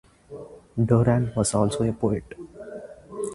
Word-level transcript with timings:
Doran 0.83 1.31
was 1.35 1.53
also 1.53 1.83
a 1.83 1.93
poet. 1.93 2.23